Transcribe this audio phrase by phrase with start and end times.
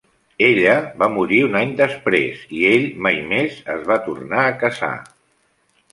[0.45, 0.71] Ella
[1.01, 4.95] va morir un any després i ell mai més es va tornar a casar.